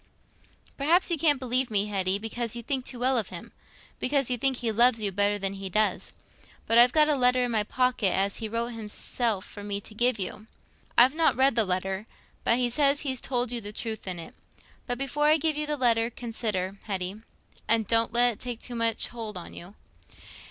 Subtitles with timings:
[0.77, 4.57] "Perhaps you can't believe me, Hetty, because you think too well of him—because you think
[4.57, 6.11] he loves you better than he does.
[6.65, 9.93] But I've got a letter i' my pocket, as he wrote himself for me to
[9.93, 10.47] give you.
[10.97, 12.07] I've not read the letter,
[12.43, 14.33] but he says he's told you the truth in it.
[14.87, 17.21] But before I give you the letter, consider, Hetty,
[17.67, 19.75] and don't let it take too much hold on you.